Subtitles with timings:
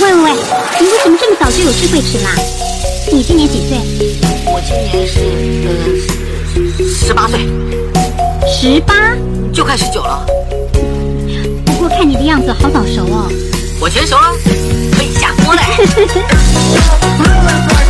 [0.00, 0.32] 喂喂喂，
[0.80, 2.30] 你为什么这么早就有智慧齿啦？
[3.12, 3.78] 你今年几岁？
[4.46, 5.20] 我今年是
[5.68, 5.70] 呃
[7.06, 7.38] 十八岁。
[8.50, 9.14] 十八？
[9.52, 10.26] 就快十九了。
[11.64, 13.30] 不过看你的样子，好早熟哦。
[13.80, 14.32] 我全熟了，
[14.96, 15.62] 可以下锅了。